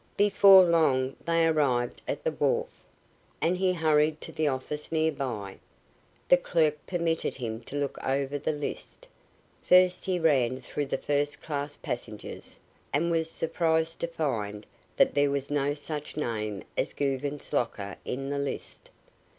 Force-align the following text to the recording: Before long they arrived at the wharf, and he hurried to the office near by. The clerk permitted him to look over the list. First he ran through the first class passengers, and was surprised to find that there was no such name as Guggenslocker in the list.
Before 0.17 0.63
long 0.63 1.15
they 1.23 1.45
arrived 1.45 2.01
at 2.07 2.23
the 2.23 2.31
wharf, 2.31 2.71
and 3.39 3.55
he 3.55 3.71
hurried 3.71 4.19
to 4.21 4.31
the 4.31 4.47
office 4.47 4.91
near 4.91 5.11
by. 5.11 5.59
The 6.27 6.37
clerk 6.37 6.79
permitted 6.87 7.35
him 7.35 7.59
to 7.65 7.75
look 7.75 7.99
over 8.03 8.39
the 8.39 8.51
list. 8.51 9.07
First 9.61 10.05
he 10.05 10.17
ran 10.17 10.59
through 10.59 10.87
the 10.87 10.97
first 10.97 11.39
class 11.39 11.77
passengers, 11.77 12.59
and 12.91 13.11
was 13.11 13.29
surprised 13.29 13.99
to 13.99 14.07
find 14.07 14.65
that 14.97 15.13
there 15.13 15.29
was 15.29 15.51
no 15.51 15.75
such 15.75 16.17
name 16.17 16.63
as 16.75 16.93
Guggenslocker 16.93 17.95
in 18.03 18.29
the 18.29 18.39
list. 18.39 18.89